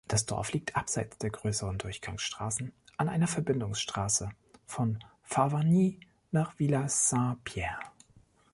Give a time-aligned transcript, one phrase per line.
[0.07, 4.31] Das Dorf liegt abseits der grösseren Durchgangsstrassen an einer Verbindungsstrasse
[4.65, 5.99] von Farvagny
[6.31, 7.77] nach Villaz-Saint-Pierre.